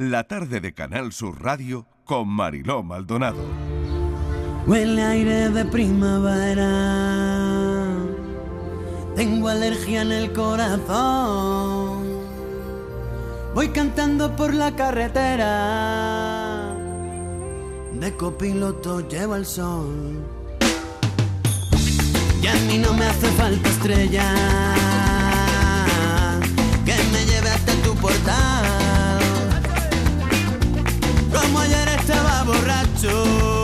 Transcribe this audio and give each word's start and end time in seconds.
La 0.00 0.22
tarde 0.22 0.60
de 0.60 0.74
Canal 0.74 1.12
Sur 1.12 1.42
Radio 1.42 1.84
con 2.04 2.28
Mariló 2.28 2.84
Maldonado. 2.84 3.44
Huele 4.64 5.02
aire 5.02 5.48
de 5.48 5.64
primavera. 5.64 6.68
Tengo 9.16 9.48
alergia 9.48 10.02
en 10.02 10.12
el 10.12 10.32
corazón. 10.32 12.06
Voy 13.56 13.70
cantando 13.70 14.36
por 14.36 14.54
la 14.54 14.76
carretera. 14.76 16.76
De 17.94 18.14
copiloto 18.14 19.00
llevo 19.08 19.34
el 19.34 19.46
sol. 19.46 20.24
Y 22.40 22.46
a 22.46 22.54
mí 22.68 22.78
no 22.78 22.94
me 22.94 23.04
hace 23.04 23.26
falta 23.32 23.68
estrella. 23.68 24.32
Que 26.84 26.94
me 27.10 27.26
lleve 27.26 27.50
hasta 27.50 27.72
tu 27.82 27.96
portal. 27.96 28.47
too 32.98 33.57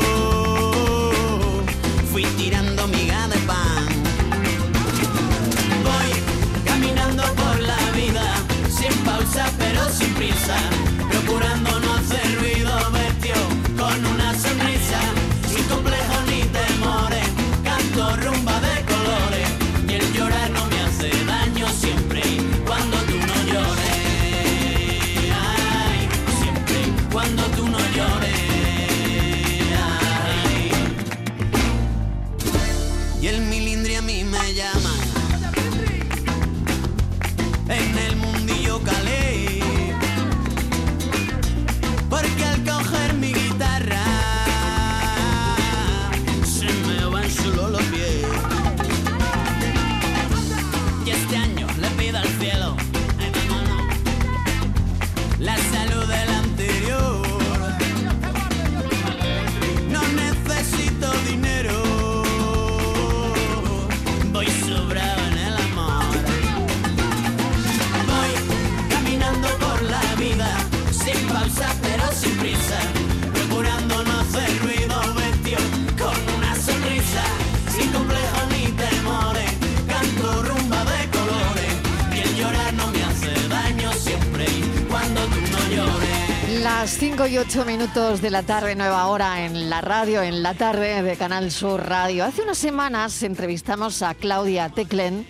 Las 86.62 86.98
5 86.98 87.26
y 87.26 87.38
8 87.38 87.64
minutos 87.64 88.22
de 88.22 88.30
la 88.30 88.42
tarde, 88.42 88.76
nueva 88.76 89.08
hora 89.08 89.44
en 89.44 89.68
la 89.68 89.80
radio, 89.80 90.22
en 90.22 90.42
la 90.42 90.54
tarde 90.54 91.02
de 91.02 91.16
Canal 91.16 91.50
Sur 91.50 91.84
Radio. 91.86 92.24
Hace 92.24 92.42
unas 92.42 92.58
semanas 92.58 93.22
entrevistamos 93.22 94.02
a 94.02 94.14
Claudia 94.14 94.68
Teclen, 94.68 95.26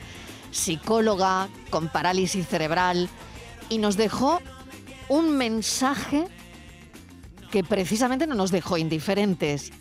psicóloga 0.50 1.48
con 1.70 1.88
parálisis 1.88 2.46
cerebral, 2.46 3.08
y 3.70 3.78
nos 3.78 3.96
dejó 3.96 4.40
un 5.08 5.36
mensaje 5.38 6.26
que 7.50 7.64
precisamente 7.64 8.26
no 8.26 8.34
nos 8.34 8.50
dejó 8.50 8.76
indiferentes. 8.76 9.72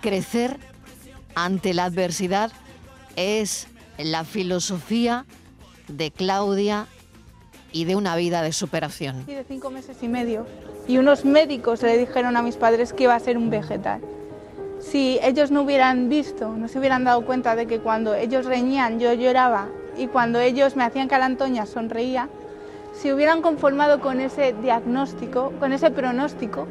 Crecer 0.00 0.58
ante 1.34 1.74
la 1.74 1.84
adversidad 1.84 2.50
es 3.16 3.66
la 3.98 4.24
filosofía 4.24 5.26
de 5.88 6.10
Claudia 6.10 6.86
y 7.72 7.84
de 7.84 7.96
una 7.96 8.16
vida 8.16 8.42
de 8.42 8.52
superación. 8.52 9.24
Y 9.26 9.34
de 9.34 9.44
cinco 9.44 9.70
meses 9.70 9.96
y 10.02 10.08
medio. 10.08 10.46
Y 10.86 10.98
unos 10.98 11.24
médicos 11.24 11.82
le 11.82 11.96
dijeron 11.96 12.36
a 12.36 12.42
mis 12.42 12.56
padres 12.56 12.92
que 12.92 13.04
iba 13.04 13.14
a 13.14 13.20
ser 13.20 13.36
un 13.38 13.50
vegetal. 13.50 14.00
Si 14.80 15.18
ellos 15.22 15.50
no 15.50 15.62
hubieran 15.62 16.08
visto, 16.08 16.48
no 16.48 16.68
se 16.68 16.78
hubieran 16.78 17.04
dado 17.04 17.24
cuenta 17.24 17.54
de 17.54 17.66
que 17.66 17.78
cuando 17.78 18.14
ellos 18.14 18.46
reñían 18.46 18.98
yo 18.98 19.12
lloraba 19.12 19.68
y 19.96 20.08
cuando 20.08 20.40
ellos 20.40 20.74
me 20.76 20.84
hacían 20.84 21.08
calantoña 21.08 21.66
sonreía, 21.66 22.28
si 22.92 23.12
hubieran 23.12 23.42
conformado 23.42 24.00
con 24.00 24.20
ese 24.20 24.54
diagnóstico, 24.60 25.52
con 25.60 25.72
ese 25.72 25.90
pronóstico, 25.90 26.66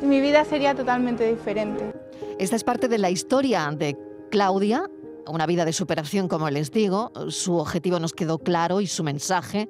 mi 0.00 0.20
vida 0.20 0.44
sería 0.44 0.74
totalmente 0.74 1.28
diferente. 1.28 1.92
Esta 2.38 2.56
es 2.56 2.64
parte 2.64 2.88
de 2.88 2.98
la 2.98 3.10
historia 3.10 3.70
de 3.76 3.96
Claudia, 4.30 4.84
una 5.26 5.46
vida 5.46 5.64
de 5.64 5.72
superación, 5.72 6.28
como 6.28 6.48
les 6.50 6.70
digo. 6.70 7.12
Su 7.28 7.56
objetivo 7.56 7.98
nos 7.98 8.12
quedó 8.12 8.38
claro 8.38 8.80
y 8.80 8.86
su 8.86 9.04
mensaje, 9.04 9.68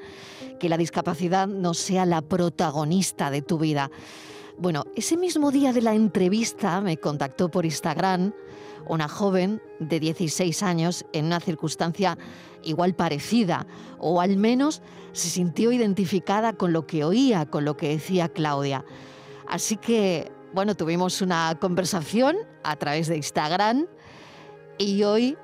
que 0.58 0.68
la 0.68 0.76
discapacidad 0.76 1.46
no 1.46 1.74
sea 1.74 2.06
la 2.06 2.22
protagonista 2.22 3.30
de 3.30 3.42
tu 3.42 3.58
vida. 3.58 3.90
Bueno, 4.58 4.84
ese 4.94 5.16
mismo 5.16 5.50
día 5.50 5.72
de 5.72 5.82
la 5.82 5.94
entrevista 5.94 6.80
me 6.80 6.96
contactó 6.96 7.50
por 7.50 7.64
Instagram 7.64 8.32
una 8.86 9.08
joven 9.08 9.62
de 9.78 10.00
16 10.00 10.62
años 10.62 11.04
en 11.12 11.26
una 11.26 11.40
circunstancia 11.40 12.18
igual 12.62 12.94
parecida, 12.94 13.66
o 13.98 14.20
al 14.20 14.36
menos 14.36 14.82
se 15.12 15.28
sintió 15.28 15.72
identificada 15.72 16.52
con 16.52 16.72
lo 16.72 16.86
que 16.86 17.04
oía, 17.04 17.46
con 17.46 17.64
lo 17.64 17.76
que 17.76 17.88
decía 17.88 18.28
Claudia. 18.28 18.84
Así 19.48 19.76
que, 19.76 20.30
bueno, 20.52 20.74
tuvimos 20.74 21.20
una 21.22 21.56
conversación 21.60 22.36
a 22.62 22.76
través 22.76 23.08
de 23.08 23.16
Instagram 23.16 23.86
y 24.78 25.02
hoy 25.02 25.36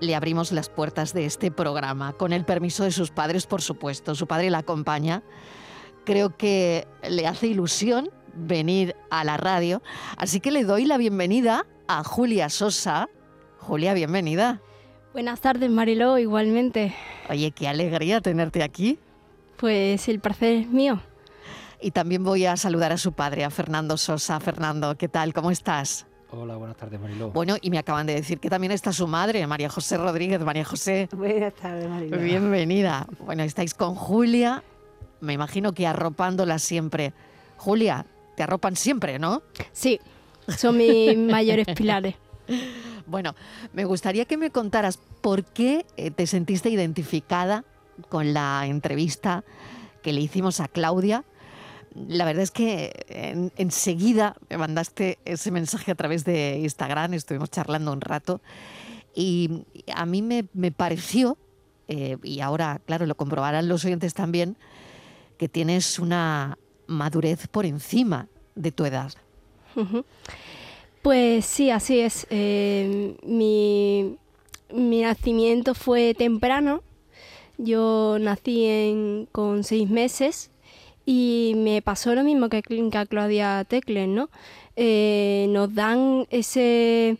le 0.00 0.14
abrimos 0.14 0.52
las 0.52 0.68
puertas 0.68 1.12
de 1.12 1.26
este 1.26 1.50
programa, 1.50 2.12
con 2.12 2.32
el 2.32 2.44
permiso 2.44 2.84
de 2.84 2.92
sus 2.92 3.10
padres, 3.10 3.46
por 3.46 3.62
supuesto. 3.62 4.14
Su 4.14 4.26
padre 4.26 4.50
la 4.50 4.58
acompaña. 4.58 5.22
Creo 6.04 6.36
que 6.36 6.86
le 7.08 7.26
hace 7.26 7.48
ilusión 7.48 8.10
venir 8.34 8.94
a 9.10 9.24
la 9.24 9.36
radio, 9.36 9.82
así 10.16 10.40
que 10.40 10.50
le 10.50 10.64
doy 10.64 10.84
la 10.84 10.96
bienvenida 10.96 11.66
a 11.88 12.04
Julia 12.04 12.48
Sosa. 12.48 13.08
Julia, 13.58 13.92
bienvenida. 13.94 14.62
Buenas 15.12 15.40
tardes, 15.40 15.70
Mariló, 15.70 16.18
igualmente. 16.18 16.94
Oye, 17.28 17.50
qué 17.50 17.66
alegría 17.66 18.20
tenerte 18.20 18.62
aquí. 18.62 18.98
Pues 19.56 20.08
el 20.08 20.20
placer 20.20 20.54
es 20.54 20.68
mío. 20.68 21.02
Y 21.80 21.90
también 21.90 22.24
voy 22.24 22.46
a 22.46 22.56
saludar 22.56 22.92
a 22.92 22.98
su 22.98 23.12
padre, 23.12 23.44
a 23.44 23.50
Fernando 23.50 23.96
Sosa. 23.96 24.38
Fernando, 24.40 24.96
¿qué 24.96 25.08
tal? 25.08 25.32
¿Cómo 25.32 25.50
estás? 25.50 26.06
Hola, 26.30 26.56
buenas 26.56 26.76
tardes, 26.76 27.00
Mariló. 27.00 27.30
Bueno, 27.30 27.56
y 27.60 27.70
me 27.70 27.78
acaban 27.78 28.06
de 28.06 28.14
decir 28.14 28.38
que 28.38 28.50
también 28.50 28.70
está 28.72 28.92
su 28.92 29.06
madre, 29.06 29.46
María 29.46 29.70
José 29.70 29.96
Rodríguez. 29.96 30.40
María 30.40 30.64
José, 30.64 31.08
Buenas 31.12 31.54
tardes, 31.54 31.88
Mariló. 31.88 32.18
bienvenida. 32.18 33.06
Bueno, 33.20 33.42
estáis 33.44 33.72
con 33.72 33.94
Julia, 33.94 34.62
me 35.20 35.32
imagino 35.32 35.72
que 35.72 35.86
arropándola 35.86 36.58
siempre. 36.58 37.14
Julia, 37.56 38.04
te 38.36 38.42
arropan 38.42 38.76
siempre, 38.76 39.18
¿no? 39.18 39.42
Sí, 39.72 40.00
son 40.56 40.76
mis 40.76 41.16
mayores 41.16 41.66
pilares. 41.74 42.14
Bueno, 43.06 43.34
me 43.72 43.86
gustaría 43.86 44.26
que 44.26 44.36
me 44.36 44.50
contaras 44.50 44.98
por 45.22 45.44
qué 45.44 45.86
eh, 45.96 46.10
te 46.10 46.26
sentiste 46.26 46.68
identificada 46.68 47.64
con 48.10 48.34
la 48.34 48.66
entrevista 48.66 49.44
que 50.02 50.12
le 50.12 50.20
hicimos 50.20 50.60
a 50.60 50.68
Claudia. 50.68 51.24
La 52.06 52.24
verdad 52.24 52.42
es 52.42 52.50
que 52.50 52.92
en- 53.08 53.52
enseguida 53.56 54.36
me 54.48 54.58
mandaste 54.58 55.18
ese 55.24 55.50
mensaje 55.50 55.90
a 55.90 55.94
través 55.94 56.24
de 56.24 56.58
Instagram, 56.62 57.14
estuvimos 57.14 57.50
charlando 57.50 57.92
un 57.92 58.00
rato 58.00 58.40
y 59.14 59.64
a 59.94 60.06
mí 60.06 60.22
me, 60.22 60.44
me 60.52 60.70
pareció, 60.70 61.36
eh, 61.88 62.16
y 62.22 62.40
ahora, 62.40 62.80
claro, 62.86 63.06
lo 63.06 63.16
comprobarán 63.16 63.68
los 63.68 63.84
oyentes 63.84 64.14
también, 64.14 64.56
que 65.38 65.48
tienes 65.48 65.98
una 65.98 66.58
madurez 66.86 67.48
por 67.48 67.66
encima 67.66 68.28
de 68.54 68.72
tu 68.72 68.84
edad. 68.84 69.12
Pues 71.02 71.46
sí, 71.46 71.70
así 71.70 72.00
es. 72.00 72.26
Eh, 72.30 73.16
mi, 73.24 74.16
mi 74.72 75.02
nacimiento 75.02 75.74
fue 75.74 76.14
temprano. 76.14 76.82
Yo 77.56 78.18
nací 78.20 78.64
en- 78.66 79.28
con 79.32 79.64
seis 79.64 79.88
meses 79.88 80.50
y 81.10 81.54
me 81.56 81.80
pasó 81.80 82.14
lo 82.14 82.22
mismo 82.22 82.50
que, 82.50 82.60
que 82.60 82.98
a 82.98 83.06
Claudia 83.06 83.64
Teclen, 83.66 84.14
¿no? 84.14 84.28
Eh, 84.76 85.46
nos 85.48 85.74
dan 85.74 86.26
ese, 86.28 87.16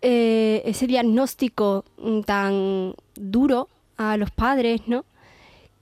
eh, 0.00 0.62
ese 0.64 0.86
diagnóstico 0.86 1.84
mm, 1.98 2.20
tan 2.22 2.94
duro 3.16 3.68
a 3.98 4.16
los 4.16 4.30
padres, 4.30 4.80
¿no? 4.86 5.04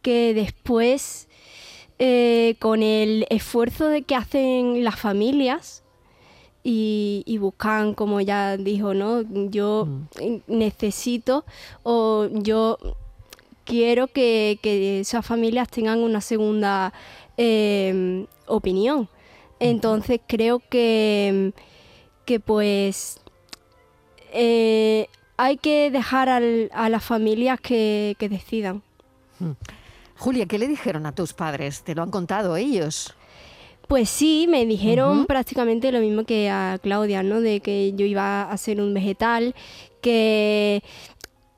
Que 0.02 0.34
después 0.34 1.28
eh, 2.00 2.56
con 2.58 2.82
el 2.82 3.26
esfuerzo 3.30 3.86
de 3.86 4.02
que 4.02 4.16
hacen 4.16 4.82
las 4.82 4.98
familias 4.98 5.84
y, 6.64 7.22
y 7.26 7.38
buscan, 7.38 7.94
como 7.94 8.20
ya 8.20 8.56
dijo, 8.56 8.92
¿no? 8.92 9.22
Yo 9.50 9.86
Mm. 9.86 10.40
necesito 10.48 11.44
o 11.84 12.26
yo 12.32 12.76
quiero 13.68 14.08
que, 14.08 14.58
que 14.62 15.00
esas 15.00 15.24
familias 15.24 15.68
tengan 15.68 15.98
una 16.00 16.20
segunda 16.22 16.92
eh, 17.36 18.24
opinión. 18.46 19.08
Entonces 19.60 20.20
creo 20.26 20.60
que, 20.70 21.52
que 22.24 22.40
pues 22.40 23.20
eh, 24.32 25.06
hay 25.36 25.56
que 25.58 25.90
dejar 25.90 26.28
al- 26.28 26.70
a 26.72 26.88
las 26.88 27.04
familias 27.04 27.60
que, 27.60 28.16
que 28.18 28.28
decidan. 28.28 28.82
Julia, 30.16 30.46
¿qué 30.46 30.58
le 30.58 30.66
dijeron 30.66 31.06
a 31.06 31.14
tus 31.14 31.32
padres? 31.32 31.82
¿Te 31.82 31.94
lo 31.94 32.02
han 32.02 32.10
contado 32.10 32.56
ellos? 32.56 33.14
Pues 33.86 34.10
sí, 34.10 34.46
me 34.48 34.66
dijeron 34.66 35.26
prácticamente 35.26 35.90
lo 35.92 36.00
mismo 36.00 36.24
que 36.24 36.50
a 36.50 36.78
Claudia, 36.82 37.22
¿no? 37.22 37.40
De 37.40 37.60
que 37.60 37.92
yo 37.94 38.04
iba 38.04 38.42
a 38.50 38.56
ser 38.58 38.80
un 38.82 38.92
vegetal, 38.92 39.54
que 40.02 40.82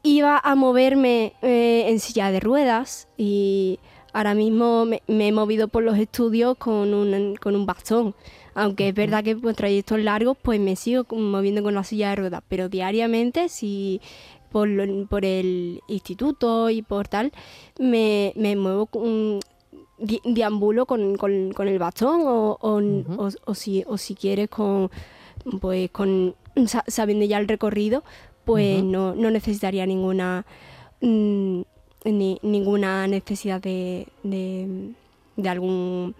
iba 0.02 0.38
a 0.38 0.54
moverme 0.54 1.34
eh, 1.42 1.84
en 1.88 2.00
silla 2.00 2.30
de 2.30 2.40
ruedas 2.40 3.08
y 3.16 3.78
ahora 4.12 4.34
mismo 4.34 4.84
me, 4.84 5.02
me 5.06 5.28
he 5.28 5.32
movido 5.32 5.68
por 5.68 5.82
los 5.82 5.98
estudios 5.98 6.56
con 6.56 6.94
un, 6.94 7.36
con 7.36 7.54
un 7.54 7.66
bastón. 7.66 8.14
Aunque 8.54 8.88
es 8.88 8.94
verdad 8.94 9.22
que 9.22 9.36
por 9.36 9.54
trayectos 9.54 10.00
largos 10.00 10.36
pues 10.42 10.58
me 10.58 10.74
sigo 10.76 11.04
moviendo 11.16 11.62
con 11.62 11.74
la 11.74 11.84
silla 11.84 12.10
de 12.10 12.16
ruedas, 12.16 12.42
pero 12.48 12.68
diariamente 12.68 13.48
si 13.48 14.00
por, 14.50 14.66
lo- 14.68 15.06
por 15.06 15.24
el 15.24 15.80
instituto 15.86 16.68
y 16.70 16.82
por 16.82 17.06
tal 17.06 17.30
me, 17.78 18.32
me 18.34 18.56
muevo 18.56 18.86
con, 18.86 19.38
di- 19.98 20.20
deambulo 20.24 20.86
con, 20.86 21.16
con- 21.16 21.52
con 21.52 21.68
el 21.68 21.78
bastón 21.78 22.22
o, 22.24 22.58
o, 22.60 22.78
Ujú. 22.78 23.22
o- 23.22 23.30
o 23.44 23.54
si, 23.54 23.84
o 23.86 23.96
si 23.96 24.14
quieres 24.16 24.48
con 24.50 24.90
pues 25.60 25.90
con 25.90 26.34
sa- 26.66 26.84
sabiendo 26.88 27.24
ya 27.24 27.38
el 27.38 27.46
recorrido 27.48 28.02
pues 28.44 28.82
no, 28.82 29.14
no 29.14 29.30
necesitaría 29.30 29.86
ninguna 29.86 30.44
mm, 31.00 31.60
ni- 32.04 32.38
ninguna 32.42 33.06
necesidad 33.06 33.60
de, 33.60 34.06
de, 34.22 34.90
de 35.36 35.48
algún 35.48 36.14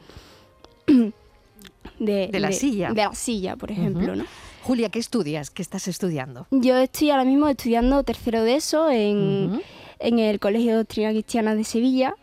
de, 1.99 2.29
De 2.29 2.41
la 2.41 2.53
silla. 2.53 2.91
de 2.93 3.03
la 3.05 3.15
silla 3.15 3.57
por 3.57 3.71
ejemplo. 3.71 4.15
¿no? 4.17 4.25
Julia, 4.63 4.89
¿qué 4.91 4.99
estudias? 4.99 5.51
¿Qué 5.51 5.63
estás 5.63 5.89
estudiando? 5.89 6.47
yo 6.51 6.77
estoy 6.77 7.11
ahora 7.11 7.25
mismo 7.25 7.49
estudiando 7.49 8.03
tercero 8.05 8.43
de 8.43 8.57
eso 8.57 8.91
en, 8.91 9.61
en 9.99 10.19
el 10.19 10.39
Colegio 10.39 10.73
de 10.73 10.77
Doctrina 10.79 11.11
Cristiana 11.11 11.55
de 11.55 11.65
Sevilla. 11.65 12.15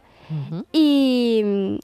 Y, 0.74 1.80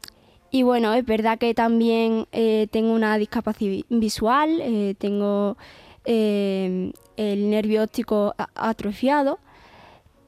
y 0.52 0.64
bueno, 0.64 0.94
es 0.94 1.06
verdad 1.06 1.40
que 1.40 1.54
también 1.54 2.28
eh, 2.34 2.68
tengo 2.72 2.92
una 2.94 3.18
discapacidad 3.18 3.86
visual, 3.90 4.60
eh, 4.62 4.96
tengo 5.00 5.58
eh, 6.06 6.92
el 7.18 7.50
nervio 7.50 7.84
óptico 7.84 8.34
atrofiado, 8.56 9.40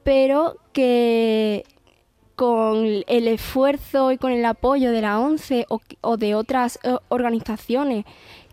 pero 0.02 0.56
que 0.72 1.64
con 2.36 2.84
el 3.06 3.28
esfuerzo 3.28 4.12
y 4.12 4.18
con 4.18 4.30
el 4.32 4.44
apoyo 4.44 4.90
de 4.92 5.00
la 5.00 5.18
ONCE 5.18 5.66
o, 6.02 6.16
de 6.16 6.34
otras 6.34 6.78
eh, 6.82 6.96
organizaciones 7.08 8.04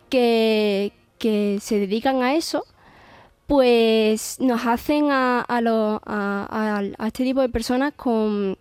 que, 0.10 0.94
que 1.18 1.58
se 1.62 1.80
dedican 1.80 2.24
a 2.24 2.36
eso, 2.36 2.64
pues 3.46 4.38
nos 4.40 4.66
hacen 4.66 5.12
a, 5.12 5.42
a, 5.42 5.60
lo- 5.62 6.02
a- 6.06 6.82
este 7.08 7.24
tipo 7.26 7.42
de 7.42 7.50
personas 7.50 7.94
con 7.96 8.58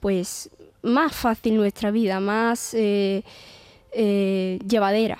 pues 0.00 0.50
más 0.82 1.14
fácil 1.14 1.56
nuestra 1.56 1.90
vida, 1.90 2.20
más 2.20 2.72
eh, 2.74 3.22
eh, 3.92 4.58
llevadera. 4.66 5.18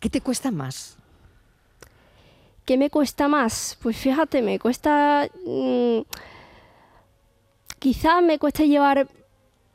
¿Qué 0.00 0.08
te 0.08 0.20
cuesta 0.20 0.50
más? 0.50 0.96
¿Qué 2.64 2.76
me 2.76 2.90
cuesta 2.90 3.28
más? 3.28 3.76
Pues 3.82 3.96
fíjate, 3.96 4.42
me 4.42 4.58
cuesta... 4.58 5.28
mm, 5.44 6.00
quizás 7.78 8.22
me 8.22 8.38
cuesta 8.38 8.64
llevar... 8.64 9.08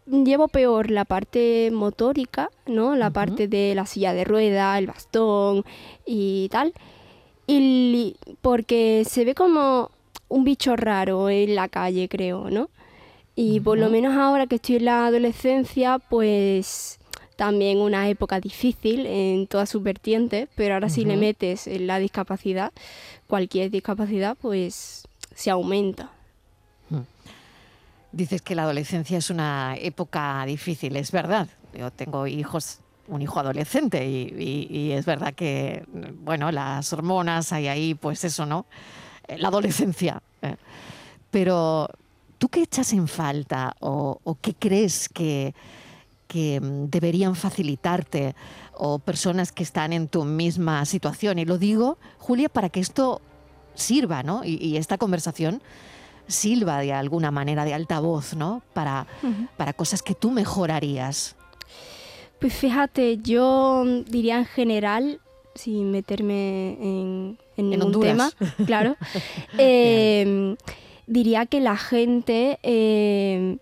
Llevo 0.06 0.50
peor 0.50 0.92
la 0.92 1.06
parte 1.06 1.72
motórica, 1.72 2.50
¿no? 2.66 2.96
La 2.96 3.10
parte 3.10 3.48
de 3.48 3.74
la 3.74 3.86
silla 3.86 4.14
de 4.14 4.25
rueda, 4.25 4.78
el 4.78 4.88
bastón 4.88 5.64
y 6.06 6.50
tal. 6.50 6.74
Y 7.48 8.18
porque 8.42 9.04
se 9.10 9.24
ve 9.24 9.34
como 9.34 9.92
un 10.28 10.44
bicho 10.44 10.75
raro 10.75 11.30
en 11.30 11.56
la 11.56 11.70
calle, 11.70 12.10
creo, 12.10 12.50
¿no? 12.50 12.70
Y 13.36 13.62
por 13.62 13.78
lo 13.78 13.90
menos 13.90 14.16
ahora 14.16 14.46
que 14.46 14.56
estoy 14.56 14.75
en 14.75 14.86
la 14.86 15.08
adolescencia, 15.08 16.00
pues 16.00 17.00
también 17.36 17.80
una 17.80 18.08
época 18.10 18.40
difícil 18.40 19.06
en 19.06 19.48
todas 19.48 19.70
sus 19.70 19.82
vertientes, 19.84 20.48
pero 20.56 20.74
ahora 20.76 20.90
si 20.90 21.04
le 21.06 21.18
metes 21.18 21.68
en 21.68 21.88
la 21.88 22.00
discapacidad, 22.00 22.72
cualquier 23.28 23.72
discapacidad, 23.72 24.38
pues 24.40 25.08
se 25.36 25.50
aumenta. 25.50 26.12
Dices 28.12 28.42
que 28.44 28.54
la 28.54 28.64
adolescencia 28.64 29.18
es 29.18 29.30
una 29.32 29.76
época 29.80 30.44
difícil, 30.46 30.96
es 30.98 31.12
verdad. 31.12 31.48
Yo 31.74 31.90
tengo 31.90 32.28
hijos, 32.28 32.80
un 33.08 33.24
hijo 33.24 33.40
adolescente 33.40 34.06
y, 34.08 34.32
y- 34.38 34.68
y 34.78 34.92
es 34.92 35.06
verdad 35.06 35.34
que, 35.34 35.84
bueno, 36.24 36.52
las 36.52 36.94
hormonas 36.94 37.52
hay 37.52 37.68
ahí, 37.68 37.96
pues 37.96 38.24
eso, 38.24 38.46
¿no? 38.46 38.68
Eh, 39.28 39.38
La 39.40 39.48
adolescencia. 39.48 40.22
eh. 40.44 40.58
Pero, 41.32 41.90
¿tú 42.38 42.50
qué 42.50 42.62
echas 42.62 42.94
en 42.94 43.08
falta 43.08 43.76
o, 43.80 44.20
o 44.24 44.36
qué 44.40 44.54
crees 44.54 45.10
que, 45.10 45.56
que 46.34 46.60
mm, 46.60 46.90
deberían 46.90 47.36
facilitarte 47.36 48.36
o 48.74 48.98
personas 48.98 49.52
que 49.52 49.62
están 49.62 49.94
en 49.94 50.08
tu 50.08 50.26
misma 50.26 50.84
situación? 50.86 51.38
Y 51.38 51.46
lo 51.46 51.60
digo, 51.60 51.98
Julia, 52.18 52.50
para 52.50 52.70
que 52.70 52.80
esto 52.80 53.22
sirva, 53.76 54.24
¿no? 54.24 54.44
Y, 54.44 54.56
y 54.56 54.78
esta 54.78 54.98
conversación 54.98 55.62
sirva 56.28 56.80
de 56.80 56.94
alguna 56.94 57.32
manera 57.32 57.66
de 57.66 57.74
altavoz, 57.74 58.34
¿no? 58.36 58.64
Para, 58.74 59.06
para 59.58 59.74
cosas 59.74 60.02
que 60.02 60.16
tú 60.16 60.32
mejorarías. 60.32 61.36
Pues 62.40 62.54
fíjate, 62.54 63.20
yo 63.20 63.84
diría 64.08 64.40
en 64.40 64.46
general, 64.46 65.20
sin 65.56 65.92
meterme 65.92 66.78
en, 66.82 67.38
en 67.58 67.70
ningún 67.70 68.00
tema, 68.02 68.32
claro, 68.66 68.98
eh, 69.58 70.56
diría 71.08 71.46
que 71.46 71.60
la 71.60 71.78
gente 71.78 72.60
eh, 72.64 73.58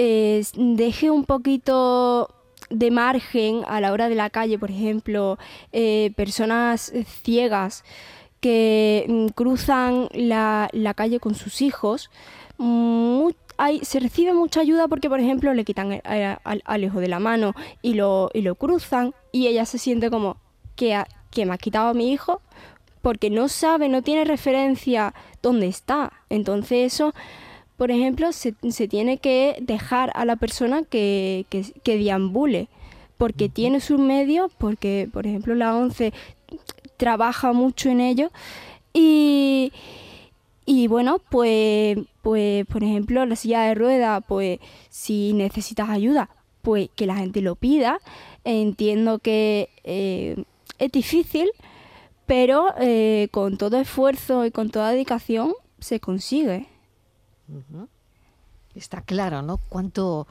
eh, 0.00 0.44
deje 0.54 1.10
un 1.10 1.24
poquito 1.24 2.30
de 2.70 2.92
margen 2.92 3.62
a 3.66 3.80
la 3.80 3.90
hora 3.90 4.08
de 4.08 4.14
la 4.14 4.30
calle, 4.30 4.56
por 4.56 4.70
ejemplo, 4.70 5.38
eh, 5.72 6.12
personas 6.14 6.90
eh, 6.90 7.04
ciegas 7.04 7.82
que 8.40 9.04
mm, 9.08 9.26
cruzan 9.34 10.08
la, 10.12 10.70
calle 10.94 11.18
con 11.18 11.34
sus 11.34 11.62
hijos, 11.62 12.10
se 13.82 13.98
recibe 14.00 14.34
mucha 14.34 14.60
ayuda 14.60 14.86
porque, 14.86 15.08
por 15.08 15.18
ejemplo, 15.18 15.52
le 15.52 15.64
quitan 15.64 16.00
a- 16.04 16.38
al, 16.44 16.84
hijo 16.84 17.00
de 17.00 17.08
la 17.08 17.18
mano 17.18 17.54
y 17.82 17.94
lo, 17.94 18.30
y 18.32 18.42
lo 18.42 18.54
cruzan 18.54 19.14
y 19.32 19.48
ella 19.48 19.66
se 19.66 19.78
siente 19.78 20.10
como 20.10 20.36
que, 20.76 21.02
que 21.32 21.44
me 21.44 21.54
ha 21.54 21.58
quitado 21.58 21.88
a 21.88 21.94
mi 21.94 22.12
hijo 22.12 22.40
porque 23.02 23.30
no 23.30 23.48
sabe, 23.48 23.88
no 23.88 24.02
tiene 24.02 24.24
referencia 24.24 25.12
dónde 25.42 25.66
está. 25.66 26.12
Entonces 26.28 26.92
eso, 26.92 27.14
por 27.78 27.92
ejemplo, 27.92 28.32
se, 28.32 28.54
se 28.70 28.88
tiene 28.88 29.18
que 29.18 29.56
dejar 29.60 30.10
a 30.14 30.24
la 30.24 30.36
persona 30.36 30.82
que, 30.82 31.46
que, 31.48 31.64
que 31.84 31.96
deambule 31.96 32.68
porque 33.16 33.48
tiene 33.48 33.80
sus 33.80 34.00
medios, 34.00 34.50
porque, 34.58 35.08
por 35.12 35.26
ejemplo, 35.26 35.54
la 35.54 35.76
ONCE 35.76 36.12
trabaja 36.96 37.52
mucho 37.52 37.88
en 37.88 38.00
ello 38.00 38.30
y, 38.92 39.72
y 40.66 40.88
bueno, 40.88 41.20
pues, 41.30 41.98
pues, 42.22 42.66
por 42.66 42.82
ejemplo, 42.82 43.24
la 43.26 43.36
silla 43.36 43.62
de 43.62 43.76
ruedas, 43.76 44.24
pues 44.26 44.58
si 44.90 45.32
necesitas 45.32 45.88
ayuda, 45.88 46.30
pues 46.62 46.90
que 46.96 47.06
la 47.06 47.14
gente 47.14 47.42
lo 47.42 47.54
pida. 47.54 48.00
Entiendo 48.42 49.20
que 49.20 49.68
eh, 49.84 50.42
es 50.80 50.90
difícil, 50.90 51.48
pero 52.26 52.74
eh, 52.80 53.28
con 53.30 53.56
todo 53.56 53.78
esfuerzo 53.80 54.44
y 54.46 54.50
con 54.50 54.70
toda 54.70 54.90
dedicación 54.90 55.54
se 55.78 56.00
consigue. 56.00 56.66
Está 58.74 59.00
claro, 59.00 59.42
¿no? 59.42 59.58
Cuánto, 59.68 60.26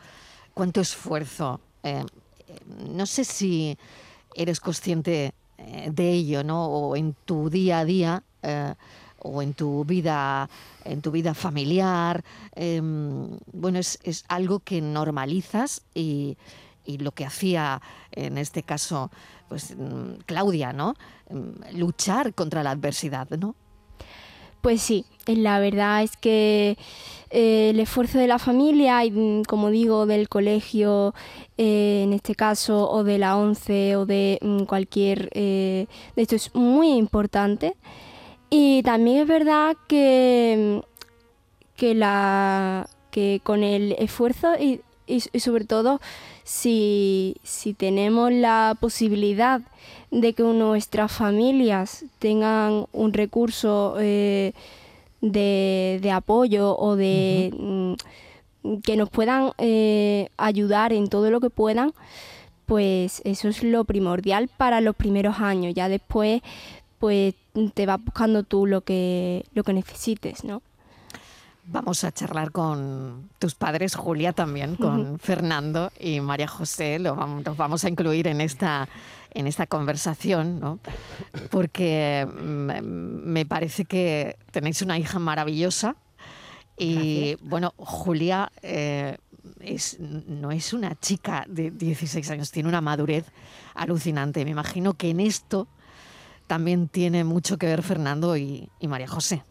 cuánto 0.54 0.82
esfuerzo. 0.82 1.60
Eh, 1.84 2.04
eh, 2.48 2.60
no 2.90 3.06
sé 3.06 3.24
si 3.24 3.78
eres 4.36 4.60
consciente 4.60 5.34
eh, 5.58 5.90
de 5.92 6.12
ello, 6.12 6.44
¿no? 6.44 6.66
O 6.66 6.96
en 6.96 7.16
tu 7.26 7.50
día 7.50 7.80
a 7.80 7.86
día, 7.86 8.24
o 9.20 9.42
en 9.42 9.54
tu 9.54 9.84
vida, 9.84 10.50
en 10.86 11.02
tu 11.02 11.12
vida 11.12 11.34
familiar. 11.34 12.24
eh, 12.56 12.82
bueno, 13.52 13.80
es, 13.80 14.00
es 14.04 14.24
algo 14.30 14.60
que 14.60 14.82
normalizas 14.82 15.82
y, 15.94 16.38
lo 17.00 17.12
que 17.12 17.26
hacía 17.26 17.82
en 18.14 18.38
este 18.38 18.64
caso, 18.64 19.12
pues 19.50 19.76
mm, 19.76 20.22
Claudia, 20.26 20.72
¿no? 20.72 20.96
Mm, 21.30 21.78
Luchar 21.78 22.34
contra 22.34 22.64
la 22.64 22.72
adversidad, 22.72 23.30
¿no? 23.32 23.56
Pues 24.62 24.82
sí, 24.82 25.06
la 25.26 25.60
verdad 25.60 26.04
es 26.04 26.18
que 26.18 26.78
eh, 27.30 27.72
el 27.72 27.80
esfuerzo 27.80 28.18
de 28.18 28.28
la 28.28 28.40
familia 28.40 29.04
y, 29.06 29.12
mm, 29.12 29.44
como 29.44 29.70
digo, 29.70 30.06
del 30.06 30.30
colegio, 30.30 31.14
eh, 31.58 32.02
en 32.04 32.14
este 32.14 32.36
caso, 32.36 32.90
o 32.90 33.04
de 33.04 33.18
la 33.18 33.38
ONCE 33.38 33.96
o 33.96 34.06
de 34.06 34.40
mm, 34.42 34.64
cualquier 34.64 35.30
de 35.32 35.88
esto 36.16 36.36
es 36.36 36.54
muy 36.56 36.90
importante. 36.94 37.76
Y 38.50 38.82
también 38.84 39.20
es 39.24 39.28
verdad 39.28 39.76
que, 39.88 40.82
mm, 40.82 41.78
que, 41.78 41.96
la, 41.96 42.88
que 43.12 43.42
con 43.44 43.64
el 43.64 43.94
esfuerzo 44.00 44.56
y, 44.60 44.82
y, 45.06 45.22
sobre 45.40 45.66
todo 45.66 46.00
si, 46.44 47.38
si, 47.44 47.74
tenemos 47.74 48.32
la 48.32 48.76
posibilidad 48.80 49.62
de 50.12 50.34
que 50.34 50.44
nuestras 50.44 51.12
familias 51.12 52.06
tengan 52.20 52.86
un 52.94 53.14
recurso 53.14 53.96
eh, 54.00 54.54
de, 55.22 56.00
de, 56.02 56.12
apoyo 56.12 56.78
o 56.78 56.96
de 56.96 57.54
mm, 57.58 58.80
que 58.84 58.98
nos 58.98 59.10
puedan 59.10 59.52
eh, 59.58 60.30
ayudar 60.38 60.94
en 60.94 61.08
todo 61.08 61.30
lo 61.32 61.40
que 61.40 61.50
puedan, 61.50 61.94
pues 62.66 63.22
eso 63.26 63.48
es 63.48 63.64
lo 63.64 63.86
primordial 63.86 64.50
para 64.50 64.82
los 64.82 64.96
primeros 64.96 65.40
años. 65.40 65.74
Ya 65.74 65.90
después, 65.90 66.42
pues 67.00 67.34
te 67.74 67.86
vas 67.86 68.04
buscando 68.04 68.44
tú 68.44 68.66
lo 68.66 68.82
que, 68.82 69.46
lo 69.54 69.64
que 69.64 69.74
necesites, 69.74 70.44
¿no? 70.44 70.62
Vamos 71.70 72.06
a 72.06 72.14
charlar 72.14 72.52
con 72.52 73.30
tus 73.40 73.54
padres, 73.54 73.96
Julia, 73.96 74.32
también, 74.32 74.78
con 74.78 75.20
Fernando 75.20 75.92
y 76.00 76.22
María 76.22 76.48
José. 76.48 76.98
Lo 76.98 77.14
los 77.16 77.58
vamos 77.58 77.84
a 77.84 77.90
incluir 77.90 78.28
en 78.28 78.40
esta, 78.40 78.88
en 79.38 79.46
esta 79.46 79.68
conversación, 79.68 80.60
¿no? 80.60 80.80
porque 81.52 82.28
mm, 82.28 82.72
me 82.82 83.46
parece 83.46 83.86
que 83.86 84.36
tenéis 84.52 84.82
una 84.82 84.98
hija 84.98 85.20
maravillosa. 85.20 85.96
Y 86.76 87.38
bueno, 87.42 87.74
Julia 87.78 88.52
eh, 88.64 89.18
es, 89.60 90.00
no 90.00 90.52
es 90.52 90.74
una 90.74 90.96
chica 90.96 91.46
de 91.48 91.70
16 91.70 92.30
años, 92.32 92.52
tiene 92.52 92.68
una 92.68 92.82
madurez 92.82 93.26
alucinante. 93.76 94.44
Me 94.44 94.52
imagino 94.52 94.96
que 94.96 95.12
en 95.12 95.20
esto 95.20 95.68
también 96.48 96.88
tiene 96.88 97.24
mucho 97.24 97.58
que 97.58 97.68
ver 97.68 97.84
Fernando 97.84 98.36
y 98.38 98.70
María 98.82 99.08
José. 99.08 99.44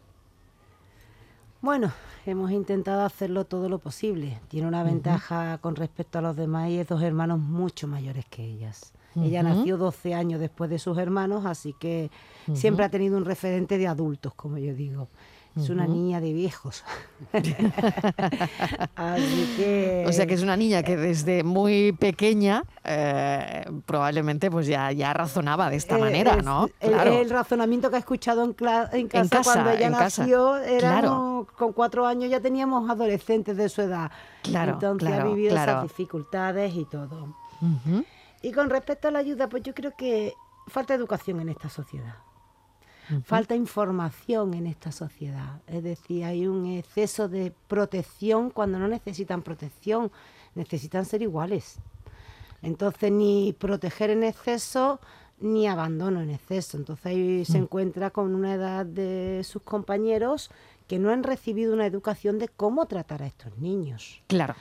Bueno, 1.61 1.91
hemos 2.25 2.51
intentado 2.51 3.03
hacerlo 3.03 3.45
todo 3.45 3.69
lo 3.69 3.79
posible. 3.79 4.39
Tiene 4.47 4.67
una 4.67 4.83
ventaja 4.83 5.57
con 5.59 5.75
respecto 5.75 6.19
a 6.19 6.21
los 6.21 6.35
demás 6.35 6.69
y 6.69 6.77
es 6.77 6.87
dos 6.87 7.01
hermanos 7.01 7.39
mucho 7.39 7.87
mayores 7.87 8.25
que 8.25 8.43
ellas. 8.43 8.93
Ella 9.23 9.43
nació 9.43 9.77
12 9.77 10.13
años 10.13 10.39
después 10.39 10.69
de 10.69 10.79
sus 10.79 10.97
hermanos, 10.97 11.45
así 11.45 11.73
que 11.73 12.11
siempre 12.53 12.85
ha 12.85 12.89
tenido 12.89 13.17
un 13.17 13.25
referente 13.25 13.77
de 13.77 13.87
adultos, 13.87 14.33
como 14.33 14.57
yo 14.57 14.73
digo. 14.73 15.07
Es 15.57 15.69
una 15.69 15.87
niña 15.87 16.21
de 16.21 16.33
viejos. 16.33 16.83
O 20.07 20.11
sea 20.11 20.25
que 20.25 20.33
es 20.33 20.43
una 20.43 20.55
niña 20.55 20.83
que 20.83 20.95
desde 20.95 21.43
muy 21.43 21.91
pequeña 21.91 22.63
eh, 22.83 23.65
probablemente 23.85 24.49
pues 24.49 24.67
ya, 24.67 24.91
ya 24.91 25.13
razonaba 25.13 25.69
de 25.69 25.75
esta 25.75 25.97
eh, 25.97 26.01
manera, 26.01 26.37
¿no? 26.37 26.69
El, 26.79 27.29
razonamiento 27.29 27.89
que 27.89 27.97
ha 27.97 27.99
escuchado 27.99 28.43
en, 28.43 28.53
casa, 29.07 29.41
cuando 29.43 29.71
ella 29.71 29.89
nació 29.89 30.57
era 30.57 31.01
con 31.01 31.73
cuatro 31.73 32.05
años 32.05 32.29
ya 32.29 32.39
teníamos 32.39 32.89
adolescentes 32.89 33.57
de 33.57 33.69
su 33.69 33.81
edad. 33.81 34.11
Claro, 34.43 34.73
Entonces 34.73 35.09
ha 35.09 35.23
vivido 35.23 35.55
esas 35.55 35.83
dificultades 35.83 36.73
y 36.75 36.85
todo. 36.85 37.35
Y 38.47 38.53
con 38.53 38.69
respecto 38.69 39.09
a 39.09 39.11
la 39.11 39.19
ayuda, 39.19 39.49
pues 39.49 39.61
yo 39.63 39.73
creo 39.73 39.93
que 39.97 40.33
falta 40.67 40.93
educación 40.93 41.41
en 41.41 41.49
esta 41.49 41.67
sociedad. 41.67 42.15
Falta 43.25 43.55
información 43.55 44.53
en 44.53 44.67
esta 44.67 44.93
sociedad. 44.93 45.61
Es 45.67 45.83
decir, 45.83 46.23
hay 46.23 46.47
un 46.47 46.65
exceso 46.65 47.27
de 47.27 47.53
protección 47.67 48.49
cuando 48.49 48.79
no 48.79 48.87
necesitan 48.87 49.41
protección, 49.41 50.13
necesitan 50.55 51.03
ser 51.03 51.23
iguales. 51.23 51.79
Entonces, 52.61 53.11
ni 53.11 53.51
proteger 53.51 54.11
en 54.11 54.23
exceso 54.23 55.01
ni 55.41 55.67
abandono 55.67 56.21
en 56.21 56.29
exceso. 56.29 56.77
Entonces 56.77 57.05
ahí 57.05 57.43
se 57.43 57.59
mm. 57.59 57.63
encuentra 57.63 58.11
con 58.11 58.33
una 58.33 58.53
edad 58.53 58.85
de 58.85 59.41
sus 59.43 59.61
compañeros 59.61 60.51
que 60.87 60.99
no 60.99 61.09
han 61.09 61.23
recibido 61.23 61.73
una 61.73 61.85
educación 61.85 62.39
de 62.39 62.47
cómo 62.47 62.85
tratar 62.85 63.23
a 63.23 63.27
estos 63.27 63.57
niños. 63.57 64.21
Claro. 64.27 64.55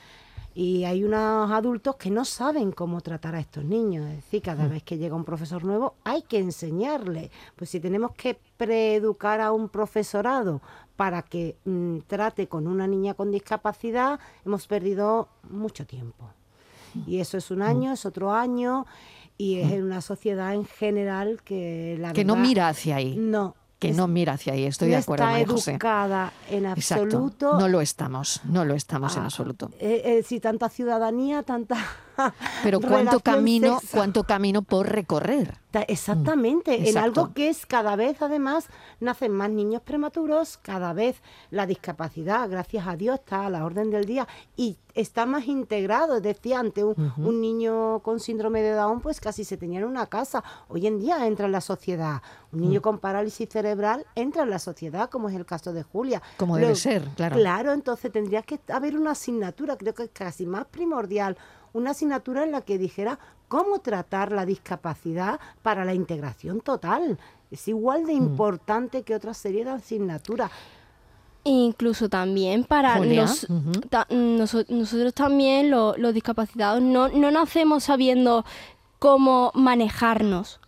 Y 0.58 0.84
hay 0.84 1.04
unos 1.04 1.50
adultos 1.50 1.96
que 1.96 2.10
no 2.10 2.25
saben 2.25 2.72
cómo 2.72 3.02
tratar 3.02 3.34
a 3.34 3.40
estos 3.40 3.62
niños. 3.62 4.08
Es 4.08 4.16
decir, 4.16 4.40
cada 4.40 4.64
mm. 4.64 4.70
vez 4.70 4.82
que 4.84 4.96
llega 4.96 5.14
un 5.14 5.26
profesor 5.26 5.62
nuevo 5.62 5.96
hay 6.02 6.22
que 6.22 6.38
enseñarle. 6.38 7.30
Pues 7.56 7.68
si 7.68 7.78
tenemos 7.78 8.12
que 8.12 8.38
preeducar 8.56 9.42
a 9.42 9.52
un 9.52 9.68
profesorado 9.68 10.62
para 10.96 11.20
que 11.20 11.58
mm, 11.66 11.98
trate 12.06 12.48
con 12.48 12.66
una 12.68 12.86
niña 12.86 13.12
con 13.12 13.30
discapacidad, 13.30 14.18
hemos 14.46 14.66
perdido 14.66 15.28
mucho 15.50 15.86
tiempo. 15.86 16.30
Y 17.06 17.18
eso 17.20 17.36
es 17.36 17.50
un 17.50 17.58
mm. 17.58 17.62
año, 17.62 17.92
es 17.92 18.06
otro 18.06 18.32
año, 18.32 18.86
y 19.36 19.60
es 19.60 19.72
en 19.72 19.82
una 19.82 20.00
sociedad 20.00 20.54
en 20.54 20.64
general 20.64 21.42
que 21.44 21.98
la 22.00 22.14
Que 22.14 22.25
no 22.25 22.34
mira 22.34 22.68
hacia 22.68 22.96
ahí. 22.96 23.14
No, 23.14 23.56
que 23.78 23.92
no 23.92 24.09
mira 24.09 24.35
hacia 24.35 24.54
ahí. 24.54 24.64
Estoy 24.64 24.88
de 24.88 24.97
acuerdo, 24.97 25.25
está 25.25 25.40
educada 25.40 26.33
en 26.50 26.66
absoluto. 26.66 27.59
No 27.59 27.68
lo 27.68 27.80
estamos, 27.80 28.40
no 28.45 28.64
lo 28.64 28.75
estamos 28.75 29.16
en 29.16 29.23
ah, 29.23 29.26
absoluto. 29.26 29.71
Eh, 29.78 30.02
eh, 30.04 30.23
si 30.23 30.40
tanta 30.40 30.68
ciudadanía, 30.68 31.42
tanta. 31.42 31.76
Pero 32.62 32.80
cuánto 32.80 33.20
camino, 33.20 33.78
cuánto 33.92 34.25
camino 34.25 34.62
por 34.62 34.88
recorrer. 34.88 35.58
Exactamente, 35.88 36.78
mm, 36.78 36.87
en 36.87 36.99
algo 36.99 37.32
que 37.35 37.49
es 37.49 37.66
cada 37.66 37.96
vez, 37.96 38.23
además, 38.23 38.68
nacen 39.00 39.32
más 39.32 39.50
niños 39.50 39.82
prematuros, 39.82 40.58
cada 40.58 40.92
vez 40.92 41.20
la 41.50 41.66
discapacidad, 41.66 42.49
gracias 42.49 42.87
a 42.87 42.96
Dios, 42.96 43.16
está 43.16 43.46
a 43.46 43.50
la 43.50 43.64
orden 43.64 43.90
del 43.90 44.06
día 44.06 44.26
y 44.56 44.78
está 44.94 45.26
más 45.26 45.46
integrado. 45.46 46.20
Decía 46.20 46.61
antes, 46.61 46.85
un, 46.85 47.40
niño 47.40 48.00
con 48.00 48.20
síndrome 48.20 48.62
de 48.62 48.73
Down, 48.73 49.00
pues 49.00 49.20
casi 49.20 49.44
se 49.44 49.56
tenía 49.56 49.80
en 49.80 49.87
una 49.87 50.06
casa. 50.06 50.42
Hoy 50.68 50.87
en 50.87 50.99
día 50.99 51.26
entra 51.26 51.46
en 51.46 51.52
la 51.52 51.61
sociedad. 51.61 52.23
Un 52.52 52.62
niño 52.62 52.80
mm. 52.80 52.82
con 52.82 52.99
parálisis 52.99 53.49
cerebral 53.49 54.06
entra 54.14 54.44
en 54.44 54.50
la 54.50 54.58
sociedad, 54.58 55.11
como 55.11 55.28
es 55.28 55.35
el 55.35 55.44
caso 55.44 55.73
de 55.73 55.82
Julia. 55.82 56.23
Como 56.38 56.56
debe 56.56 56.75
ser, 56.75 57.04
claro. 57.16 57.37
Claro, 57.37 57.73
entonces 57.73 58.11
tendría 58.11 58.42
que 58.42 58.58
haber 58.73 58.96
una 58.96 59.11
asignatura, 59.11 59.76
creo 59.76 59.94
que 59.94 60.04
es 60.04 60.11
casi 60.12 60.46
más 60.46 60.64
primordial, 60.66 61.37
una 61.76 61.90
asignatura 61.90 62.42
en 62.42 62.52
la 62.52 62.62
que 62.62 62.78
dijera 62.78 63.18
cómo 63.49 63.80
tratar 63.80 64.33
la 64.33 64.47
discapacidad 64.47 65.38
para 65.62 65.85
la 65.85 65.95
integración 65.95 66.61
total. 66.61 67.18
Es 67.50 67.68
igual 67.68 68.06
de 68.06 68.14
mm. 68.14 68.16
importante 68.16 69.02
que 69.02 69.14
otra 69.14 69.35
serie 69.35 69.64
de 69.64 69.71
asignaturas. 69.73 70.50
Incluso 71.45 72.09
también 72.09 72.64
para 72.64 72.99
nosotros 74.09 75.14
también 75.14 75.71
los 75.71 76.14
discapacitados 76.14 76.83
no, 76.83 77.09
no 77.09 77.30
nacemos 77.30 77.85
sabiendo 77.85 78.45
cómo 78.99 79.52
manejarnos. 79.54 80.61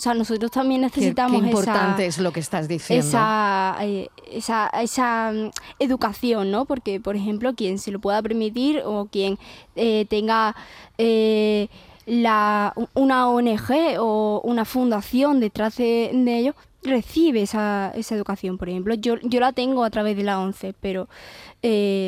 O 0.00 0.02
sea, 0.02 0.14
nosotros 0.14 0.50
también 0.50 0.80
necesitamos 0.80 1.42
qué, 1.42 1.48
importante 1.48 2.06
es 2.06 2.16
lo 2.16 2.32
que 2.32 2.40
estás 2.40 2.66
diciendo. 2.68 3.06
Esa, 3.06 3.76
eh, 3.82 4.08
esa, 4.32 4.68
esa, 4.68 5.30
mm, 5.30 5.50
educación, 5.78 6.50
¿no? 6.50 6.64
Porque, 6.64 7.00
por 7.00 7.16
ejemplo, 7.16 7.54
quien 7.54 7.78
se 7.78 7.90
lo 7.90 7.98
pueda 7.98 8.22
permitir 8.22 8.80
o 8.82 9.08
quien 9.12 9.38
eh, 9.76 10.06
tenga 10.08 10.56
eh, 10.96 11.68
la, 12.06 12.72
una 12.94 13.28
ONG 13.28 13.98
o 13.98 14.40
una 14.42 14.64
fundación 14.64 15.38
detrás 15.38 15.76
de, 15.76 16.12
ellos, 16.26 16.54
recibe 16.82 17.42
esa, 17.42 17.92
esa, 17.94 18.14
educación. 18.14 18.56
Por 18.56 18.70
ejemplo, 18.70 18.94
yo, 18.94 19.16
yo 19.22 19.38
la 19.38 19.52
tengo 19.52 19.84
a 19.84 19.90
través 19.90 20.16
de 20.16 20.22
la 20.22 20.40
ONCE, 20.40 20.74
pero 20.80 21.10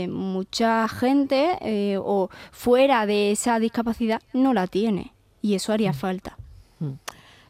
mucha 0.09 0.89
gente 0.89 1.99
o 2.03 2.31
fuera 2.53 3.05
de 3.05 3.33
esa 3.33 3.59
discapacidad 3.59 4.23
no 4.33 4.55
la 4.55 4.67
tiene 4.67 5.13
y 5.43 5.57
eso 5.57 5.75
haría 5.75 5.91
mm. 5.91 5.95
falta. 5.95 6.39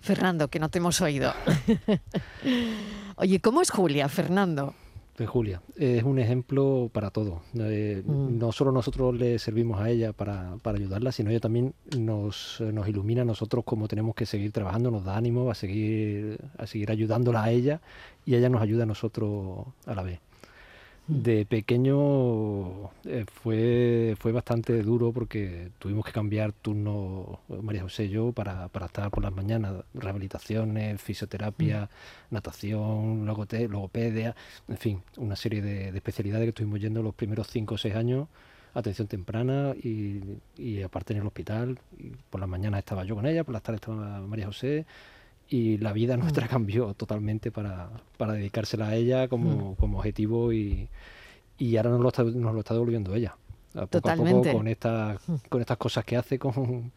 Fernando, 0.03 0.49
que 0.49 0.59
no 0.59 0.69
te 0.69 0.79
hemos 0.79 1.01
oído. 1.01 1.33
Oye, 3.17 3.41
¿cómo 3.41 3.63
es 3.63 3.71
Julia, 3.71 4.09
Fernando? 4.09 4.75
Pues 5.17 5.29
Julia, 5.29 5.63
es 5.77 6.03
un 6.03 6.19
ejemplo 6.19 6.91
para 6.93 7.11
todo. 7.11 7.43
Eh, 7.55 8.03
mm. 8.05 8.37
No 8.37 8.51
solo 8.51 8.73
nosotros 8.73 9.15
le 9.15 9.39
servimos 9.39 9.81
a 9.81 9.91
ella 9.91 10.13
para, 10.13 10.57
ayudarla, 10.65 11.13
sino 11.13 11.31
ella 11.31 11.39
también 11.39 11.75
nos, 11.97 12.61
nos, 12.61 12.89
ilumina 12.89 13.23
a 13.23 13.25
nosotros 13.25 13.65
cómo 13.65 13.87
tenemos 13.87 14.17
que 14.17 14.27
seguir 14.27 14.51
trabajando, 14.51 14.91
nos 14.91 15.05
da 15.05 15.17
ánimo 15.17 15.51
a 15.51 15.55
seguir, 15.55 16.39
a 16.59 16.67
seguir 16.67 16.91
ayudándola 16.91 17.45
a 17.45 17.51
ella 17.53 17.81
y 18.27 18.35
ella 18.35 18.49
nos 18.49 18.61
ayuda 18.61 18.83
a 18.83 18.87
nosotros 18.87 19.67
a 19.87 19.95
la 19.95 20.03
vez. 20.03 20.19
De 21.09 21.45
pequeño 21.47 22.91
eh, 23.05 23.27
fue, 23.27 24.15
fue 24.21 24.31
bastante 24.31 24.83
duro 24.83 25.13
porque 25.13 25.71
tuvimos 25.81 26.07
que 26.07 26.13
cambiar 26.13 26.53
turno 26.53 27.41
María 27.61 27.83
José 27.83 28.05
y 28.05 28.11
yo 28.11 28.31
para, 28.31 28.69
para 28.69 28.87
estar 28.87 29.11
por 29.11 29.25
las 29.25 29.35
mañanas, 29.35 29.85
rehabilitaciones, 29.95 31.03
fisioterapia, 31.03 31.91
mm. 32.31 32.35
natación, 32.35 33.27
logopedia, 33.27 34.37
en 34.69 34.77
fin, 34.79 35.03
una 35.17 35.35
serie 35.35 35.61
de, 35.61 35.89
especialidades 35.89 36.45
que 36.45 36.51
estuvimos 36.51 36.81
yendo 36.81 37.03
los 37.03 37.15
primeros 37.15 37.49
cinco 37.49 37.75
o 37.75 37.79
seis 37.79 37.97
años, 37.97 38.29
atención 38.73 39.09
temprana 39.09 39.75
y, 39.83 40.21
y 40.57 40.83
aparte 40.83 41.15
en 41.15 41.21
el 41.21 41.27
hospital, 41.27 41.81
y 41.99 42.11
por 42.31 42.41
las 42.41 42.49
mañanas 42.49 42.79
estaba 42.79 43.03
yo 43.05 43.17
con 43.17 43.27
ella, 43.27 43.43
por 43.43 43.55
las 43.55 43.63
tardes 43.65 43.81
estaba 43.81 44.21
María 44.21 44.47
José 44.47 44.87
y 45.53 45.77
la 45.77 45.93
vida 45.93 46.17
nuestra 46.17 46.47
mm. 46.47 46.49
cambió 46.51 46.95
totalmente 46.95 47.53
para, 47.53 47.91
para 48.17 48.33
dedicársela 48.33 48.89
a 48.89 48.95
ella 48.95 49.29
como, 49.29 49.73
mm. 49.73 49.75
como 49.77 49.99
objetivo 49.99 50.53
y, 50.53 50.89
y 51.59 51.77
ahora 51.77 51.91
nos 51.91 52.01
lo, 52.01 52.09
está, 52.09 52.25
nos 52.25 52.55
lo 52.55 52.61
está 52.61 52.73
devolviendo 52.73 53.15
ella. 53.15 53.37
A 53.75 53.87
poco 53.87 54.11
a 54.11 54.17
poco 54.17 54.43
con, 54.53 54.67
estas 54.67 55.29
mm. 55.29 55.35
con 55.49 55.61
estas 55.61 55.77
cosas 55.77 56.05
que 56.05 56.17
hace, 56.17 56.39
con 56.39 56.93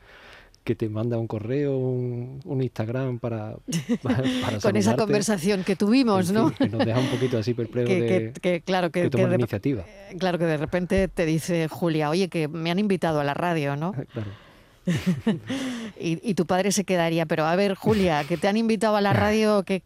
que 0.64 0.74
te 0.74 0.90
manda 0.90 1.18
un 1.18 1.28
correo, 1.28 1.78
un, 1.78 2.42
Instagram 2.62 3.20
para, 3.20 3.58
para, 4.02 4.24
Con 4.62 4.76
esa 4.78 4.96
conversación 4.96 5.64
que 5.64 5.76
tuvimos, 5.76 6.32
¿no? 6.32 6.52
que 6.52 6.70
nos 6.70 6.84
deja 6.84 7.00
un 7.00 7.08
poquito 7.08 7.38
así 7.38 7.54
perplejo 7.54 7.88
que, 7.88 8.34
que, 8.42 8.62
claro, 8.62 8.90
que, 8.90 9.10
la 9.10 9.36
iniciativa. 9.36 9.86
Claro, 10.18 10.40
que 10.40 10.46
de 10.46 10.58
repente 10.58 11.08
te 11.08 11.26
dice 11.26 11.68
Julia, 11.68 12.10
oye, 12.10 12.30
que 12.30 12.48
me 12.48 12.72
han 12.72 12.80
invitado 12.80 13.20
a 13.20 13.24
la 13.24 13.34
radio, 13.34 13.76
¿no? 13.76 13.94
Claro. 14.14 14.45
y, 16.00 16.34
tu 16.36 16.46
padre 16.46 16.72
se 16.72 16.84
quedaría, 16.84 17.26
pero 17.26 17.46
a 17.46 17.56
ver, 17.56 17.76
Julia, 17.76 18.24
que 18.24 18.38
te 18.38 18.48
han 18.48 18.58
invitado 18.58 18.96
a 18.96 19.02
la 19.02 19.14
radio, 19.14 19.64
¿qué, 19.64 19.82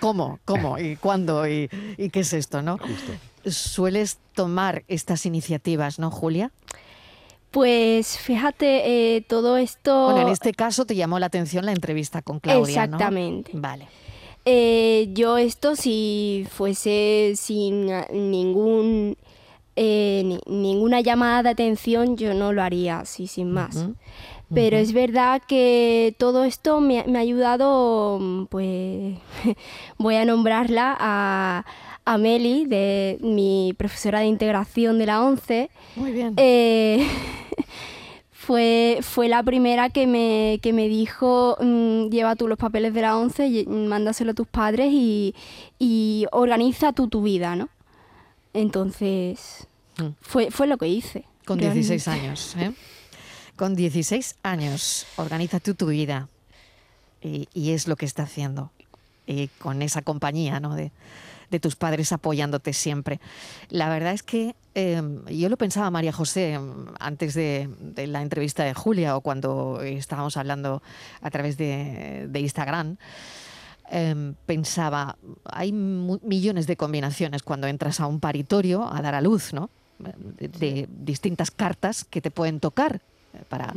cómo 0.00 0.38
¿Cómo? 0.44 0.78
¿Y 0.78 0.96
cuándo? 1.00 1.46
¿Y, 1.48 1.68
qué 2.12 2.20
es 2.20 2.32
esto? 2.32 2.62
¿no? 2.62 2.78
Sueles 3.46 4.18
tomar 4.34 4.84
estas 4.88 5.26
iniciativas, 5.26 5.98
¿no, 5.98 6.10
Julia? 6.10 6.50
Pues 7.50 8.18
fíjate, 8.18 9.16
eh, 9.16 9.20
todo 9.20 9.56
esto... 9.56 10.06
Bueno, 10.06 10.22
en 10.26 10.32
este 10.32 10.52
caso 10.52 10.86
te 10.86 10.96
llamó 10.96 11.20
la 11.20 11.26
atención 11.26 11.64
la 11.64 11.72
entrevista 11.72 12.20
con 12.20 12.40
Claudia, 12.40 12.84
Exactamente. 12.84 13.52
Vale. 13.54 13.86
Eh, 14.44 15.08
yo 15.12 15.38
esto 15.38 15.74
si 15.76 16.46
fuese 16.50 17.32
sin 17.36 17.86
ningún 18.12 19.16
eh, 19.76 20.38
ninguna 20.46 21.00
llamada 21.00 21.42
de 21.42 21.48
atención 21.50 22.16
yo 22.16 22.34
no 22.34 22.52
lo 22.52 22.62
haría 22.62 23.00
así 23.00 23.26
sin 23.26 23.50
más. 23.52 23.88
Pero 24.52 24.76
es 24.76 24.92
verdad 24.92 25.42
que 25.46 26.14
todo 26.18 26.44
esto 26.44 26.80
me, 26.80 27.00
ha 27.00 27.18
ayudado, 27.18 28.46
pues 28.50 29.16
voy 29.98 30.14
a 30.14 30.24
nombrarla 30.24 30.96
a, 30.98 31.64
a, 32.04 32.18
Meli, 32.18 32.66
de 32.66 33.18
mi 33.20 33.74
profesora 33.76 34.20
de 34.20 34.26
integración 34.26 34.98
de 34.98 35.06
la 35.06 35.24
11. 35.24 35.70
Muy 35.96 36.12
bien. 36.12 36.34
Eh, 36.36 37.04
fue, 38.30 38.98
fue 39.00 39.28
la 39.28 39.42
primera 39.42 39.88
que 39.88 40.06
me, 40.06 40.60
que 40.62 40.72
me 40.72 40.88
dijo, 40.88 41.56
mm, 41.60 42.10
lleva 42.10 42.36
tú 42.36 42.46
los 42.46 42.58
papeles 42.58 42.94
de 42.94 43.00
la 43.00 43.16
11, 43.16 43.46
y, 43.48 43.66
mándaselo 43.66 44.32
a 44.32 44.34
tus 44.34 44.46
padres 44.46 44.90
y, 44.92 45.34
y 45.80 46.26
organiza 46.30 46.92
tú 46.92 47.08
tu 47.08 47.22
vida, 47.22 47.56
¿no? 47.56 47.70
Entonces, 48.54 49.66
mm. 49.98 50.08
fue, 50.22 50.50
fue 50.50 50.66
lo 50.66 50.78
que 50.78 50.88
hice. 50.88 51.24
Con 51.44 51.58
16 51.58 52.08
años, 52.08 52.56
¿eh? 52.56 52.72
Con 53.56 53.74
16 53.76 54.36
años, 54.42 55.06
organiza 55.16 55.60
tú 55.60 55.74
tu 55.74 55.88
vida. 55.88 56.28
Y, 57.20 57.70
es 57.70 57.88
lo 57.88 57.96
que 57.96 58.04
está 58.04 58.24
haciendo. 58.24 58.70
Y 59.26 59.48
con 59.48 59.80
esa 59.80 60.02
compañía, 60.02 60.60
¿no? 60.60 60.74
De, 60.74 60.90
tus 61.60 61.76
padres 61.76 62.10
apoyándote 62.10 62.72
siempre. 62.72 63.20
La 63.68 63.88
verdad 63.88 64.12
es 64.12 64.24
que 64.24 64.56
em, 64.74 65.24
yo 65.26 65.48
lo 65.48 65.56
pensaba, 65.56 65.88
María 65.88 66.12
José, 66.12 66.54
em, 66.54 66.86
antes 66.98 67.34
de, 67.34 67.68
la 68.08 68.22
entrevista 68.22 68.64
de 68.64 68.74
Julia 68.74 69.16
o 69.16 69.20
cuando 69.20 69.80
estábamos 69.82 70.36
hablando 70.36 70.82
a 71.20 71.30
través 71.30 71.56
de, 71.56 72.26
de 72.28 72.40
Instagram. 72.40 72.96
Em, 73.90 74.34
pensaba, 74.46 75.16
hay 75.44 75.70
millones 75.72 76.66
de 76.66 76.76
combinaciones 76.76 77.42
cuando 77.42 77.66
entras 77.66 78.00
a 78.00 78.06
un 78.06 78.18
paritorio 78.18 78.90
a 78.90 79.02
dar 79.02 79.14
a 79.14 79.20
luz, 79.20 79.52
¿no? 79.52 79.68
De, 79.98 80.88
distintas 80.90 81.50
cartas 81.50 82.04
que 82.04 82.20
te 82.20 82.30
pueden 82.30 82.60
tocar 82.60 83.00
eh, 83.34 83.42
para, 83.48 83.72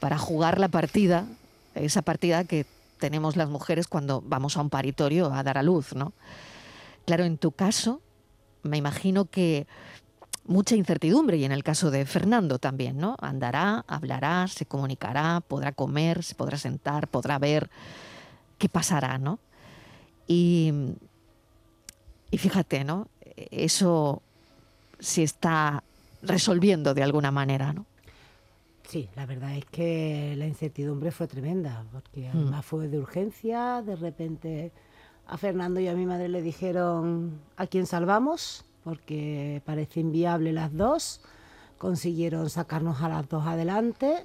para 0.00 0.18
jugar 0.18 0.60
la 0.60 0.68
partida, 0.68 1.26
esa 1.74 2.02
partida 2.02 2.44
que 2.44 2.66
tenemos 2.98 3.36
las 3.36 3.48
mujeres 3.48 3.88
cuando 3.88 4.22
vamos 4.24 4.56
a 4.56 4.60
un 4.60 4.70
paritorio 4.70 5.32
a 5.32 5.42
dar 5.42 5.58
a 5.58 5.62
luz, 5.62 5.94
¿no? 5.94 6.12
Claro, 7.06 7.24
en 7.24 7.38
tu 7.38 7.52
caso, 7.52 8.00
me 8.62 8.76
imagino 8.76 9.24
que 9.24 9.66
mucha 10.44 10.76
incertidumbre 10.76 11.36
y 11.38 11.44
en 11.44 11.52
el 11.52 11.64
caso 11.64 11.90
de 11.90 12.04
Fernando 12.06 12.58
también, 12.58 12.98
¿no? 12.98 13.16
Andará, 13.20 13.84
hablará, 13.88 14.46
se 14.46 14.66
comunicará, 14.66 15.40
podrá 15.40 15.72
comer, 15.72 16.22
se 16.22 16.34
podrá 16.34 16.58
sentar, 16.58 17.08
podrá 17.08 17.38
ver 17.38 17.70
qué 18.62 18.68
pasará, 18.68 19.18
¿no? 19.18 19.40
Y, 20.28 20.72
y 22.30 22.38
fíjate, 22.38 22.84
¿no? 22.84 23.08
Eso 23.50 24.22
se 25.00 25.24
está 25.24 25.82
resolviendo 26.22 26.94
de 26.94 27.02
alguna 27.02 27.32
manera, 27.32 27.72
¿no? 27.72 27.86
Sí, 28.86 29.08
la 29.16 29.26
verdad 29.26 29.56
es 29.56 29.64
que 29.64 30.34
la 30.36 30.46
incertidumbre 30.46 31.10
fue 31.10 31.26
tremenda, 31.26 31.84
porque 31.90 32.28
mm. 32.28 32.36
además 32.36 32.64
fue 32.64 32.86
de 32.86 33.00
urgencia, 33.00 33.82
de 33.82 33.96
repente 33.96 34.70
a 35.26 35.36
Fernando 35.38 35.80
y 35.80 35.88
a 35.88 35.94
mi 35.94 36.06
madre 36.06 36.28
le 36.28 36.40
dijeron 36.40 37.40
a 37.56 37.66
quién 37.66 37.86
salvamos, 37.86 38.64
porque 38.84 39.60
parece 39.64 39.98
inviable 39.98 40.52
las 40.52 40.72
dos, 40.72 41.20
consiguieron 41.78 42.48
sacarnos 42.48 43.02
a 43.02 43.08
las 43.08 43.28
dos 43.28 43.44
adelante 43.44 44.24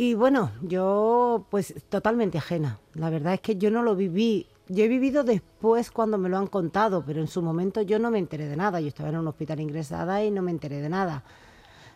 y 0.00 0.14
bueno, 0.14 0.50
yo 0.62 1.44
pues 1.50 1.74
totalmente 1.90 2.38
ajena. 2.38 2.78
La 2.94 3.10
verdad 3.10 3.34
es 3.34 3.40
que 3.42 3.56
yo 3.56 3.70
no 3.70 3.82
lo 3.82 3.94
viví. 3.94 4.46
Yo 4.66 4.84
he 4.84 4.88
vivido 4.88 5.24
después 5.24 5.90
cuando 5.90 6.16
me 6.16 6.30
lo 6.30 6.38
han 6.38 6.46
contado, 6.46 7.04
pero 7.06 7.20
en 7.20 7.28
su 7.28 7.42
momento 7.42 7.82
yo 7.82 7.98
no 7.98 8.10
me 8.10 8.18
enteré 8.18 8.48
de 8.48 8.56
nada. 8.56 8.80
Yo 8.80 8.88
estaba 8.88 9.10
en 9.10 9.18
un 9.18 9.28
hospital 9.28 9.60
ingresada 9.60 10.24
y 10.24 10.30
no 10.30 10.40
me 10.40 10.52
enteré 10.52 10.80
de 10.80 10.88
nada. 10.88 11.22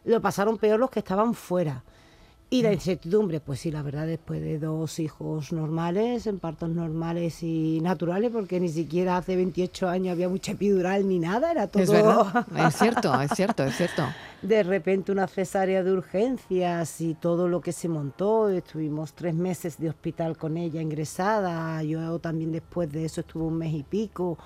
Lo 0.05 0.21
pasaron 0.21 0.59
peor 0.59 0.81
los 0.81 0.91
que 0.91 0.99
estaban 0.99 1.33
fuera. 1.33 1.83
Y 2.51 2.61
la 2.61 2.75
incertidumbre, 2.75 3.41
pues 3.41 3.61
sí, 3.61 3.71
la 3.71 3.81
verdad, 3.81 4.07
después 4.07 4.43
de 4.43 4.59
dos 4.59 4.99
hijos 4.99 5.51
normales, 5.51 6.27
en 6.27 6.41
partos 6.41 6.69
normales 6.69 7.43
y 7.43 7.81
naturales, 7.81 8.31
porque 8.31 8.61
ni 8.61 8.69
siquiera 8.69 9.17
hace 9.17 9.35
28 9.35 9.89
años 9.89 10.13
había 10.13 10.29
mucha 10.29 10.53
epidural 10.53 11.09
ni 11.09 11.19
nada, 11.19 11.51
era 11.51 11.69
todo... 11.69 11.83
Es 11.83 11.91
verdad, 11.91 12.47
es 12.69 12.77
cierto, 12.77 13.19
es 13.23 13.31
cierto, 13.35 13.65
es 13.65 13.75
cierto. 13.75 14.03
De 14.47 14.63
repente 14.63 15.11
una 15.11 15.27
cesárea 15.27 15.83
de 15.83 15.93
urgencias 15.93 17.01
y 17.01 17.15
todo 17.15 17.49
lo 17.49 17.61
que 17.61 17.73
se 17.73 17.89
montó, 17.89 18.49
estuvimos 18.51 19.15
tres 19.15 19.35
meses 19.35 19.79
de 19.79 19.89
hospital 19.89 20.37
con 20.37 20.57
ella 20.57 20.83
ingresada, 20.83 21.83
yo 21.83 22.19
también 22.19 22.53
después 22.53 22.93
de 22.93 23.07
eso 23.07 23.23
estuve 23.23 23.45
un 23.45 23.57
mes 23.57 23.73
y 23.73 23.83
pico, 23.83 24.37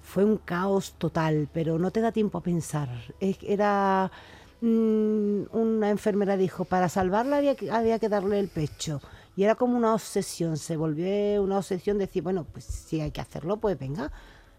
fue 0.00 0.24
un 0.24 0.38
caos 0.38 0.94
total, 0.96 1.48
pero 1.52 1.78
no 1.78 1.90
te 1.90 2.00
da 2.00 2.10
tiempo 2.10 2.38
a 2.38 2.42
pensar, 2.42 2.88
era 3.20 4.10
Mm, 4.66 5.44
una 5.52 5.90
enfermera 5.90 6.38
dijo, 6.38 6.64
para 6.64 6.88
salvarla 6.88 7.36
había 7.36 7.54
que, 7.54 7.70
había 7.70 7.98
que 7.98 8.08
darle 8.08 8.40
el 8.40 8.48
pecho. 8.48 9.00
Y 9.36 9.44
era 9.44 9.56
como 9.56 9.76
una 9.76 9.92
obsesión, 9.92 10.56
se 10.56 10.76
volvió 10.78 11.42
una 11.42 11.58
obsesión 11.58 11.98
decir, 11.98 12.22
bueno, 12.22 12.46
pues 12.50 12.64
si 12.64 13.00
hay 13.02 13.10
que 13.10 13.20
hacerlo, 13.20 13.58
pues 13.58 13.78
venga. 13.78 14.10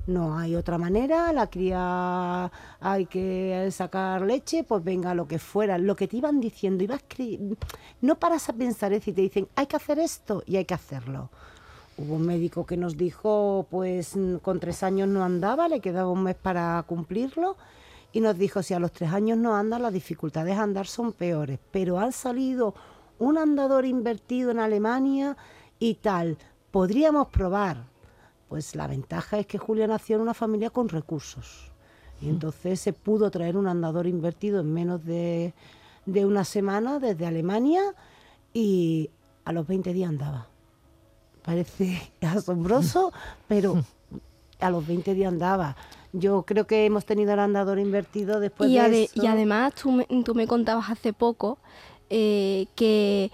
No 0.07 0.37
hay 0.37 0.55
otra 0.55 0.77
manera, 0.77 1.33
la 1.33 1.47
cría 1.47 2.51
hay 2.79 3.07
que 3.07 3.67
sacar 3.71 4.21
leche, 4.21 4.63
pues 4.63 4.83
venga, 4.83 5.15
lo 5.15 5.27
que 5.27 5.39
fuera. 5.39 5.79
Lo 5.79 5.95
que 5.95 6.07
te 6.07 6.17
iban 6.17 6.39
diciendo, 6.39 6.83
ibas 6.83 7.01
no 8.01 8.15
paras 8.15 8.49
a 8.49 8.53
pensar, 8.53 8.93
es 8.93 9.03
te 9.03 9.13
dicen, 9.13 9.47
hay 9.55 9.65
que 9.65 9.75
hacer 9.75 9.97
esto 9.97 10.43
y 10.45 10.57
hay 10.57 10.65
que 10.65 10.75
hacerlo. 10.75 11.29
Hubo 11.97 12.15
un 12.15 12.25
médico 12.25 12.65
que 12.65 12.77
nos 12.77 12.97
dijo, 12.97 13.65
pues 13.71 14.15
con 14.41 14.59
tres 14.59 14.83
años 14.83 15.07
no 15.07 15.23
andaba, 15.23 15.67
le 15.67 15.79
quedaba 15.79 16.11
un 16.11 16.23
mes 16.23 16.35
para 16.35 16.83
cumplirlo 16.85 17.55
y 18.11 18.21
nos 18.21 18.37
dijo, 18.37 18.61
si 18.61 18.73
a 18.73 18.79
los 18.79 18.91
tres 18.91 19.11
años 19.11 19.37
no 19.37 19.55
anda, 19.55 19.79
las 19.79 19.93
dificultades 19.93 20.55
de 20.55 20.61
andar 20.61 20.87
son 20.87 21.13
peores, 21.13 21.59
pero 21.71 21.99
han 21.99 22.11
salido 22.11 22.75
un 23.17 23.37
andador 23.37 23.85
invertido 23.85 24.51
en 24.51 24.59
Alemania 24.59 25.35
y 25.79 25.95
tal, 25.95 26.37
podríamos 26.69 27.27
probar. 27.29 27.94
Pues 28.49 28.75
la 28.75 28.87
ventaja 28.87 29.39
es 29.39 29.47
que 29.47 29.57
Julia 29.57 29.87
nació 29.87 30.17
en 30.17 30.21
una 30.21 30.33
familia 30.33 30.69
con 30.69 30.89
recursos. 30.89 31.71
Y 32.21 32.29
entonces 32.29 32.79
se 32.79 32.93
pudo 32.93 33.29
traer 33.29 33.57
un 33.57 33.67
andador 33.67 34.07
invertido 34.07 34.61
en 34.61 34.73
menos 34.73 35.03
de, 35.03 35.53
de 36.05 36.25
una 36.25 36.45
semana 36.45 36.99
desde 36.99 37.25
Alemania 37.25 37.81
y 38.53 39.09
a 39.43 39.51
los 39.51 39.67
20 39.67 39.93
días 39.93 40.09
andaba. 40.09 40.47
Parece 41.43 42.11
asombroso, 42.21 43.11
pero 43.47 43.83
a 44.59 44.69
los 44.69 44.85
20 44.87 45.13
días 45.13 45.31
andaba. 45.31 45.75
Yo 46.13 46.43
creo 46.43 46.65
que 46.65 46.85
hemos 46.85 47.05
tenido 47.05 47.33
el 47.33 47.39
andador 47.39 47.79
invertido 47.79 48.39
después 48.39 48.71
de 48.71 49.03
eso. 49.03 49.21
Y 49.21 49.27
además 49.27 49.73
tú 49.75 49.91
me, 49.91 50.05
tú 50.23 50.33
me 50.33 50.47
contabas 50.47 50.89
hace 50.89 51.11
poco 51.11 51.57
eh, 52.09 52.67
que 52.75 53.31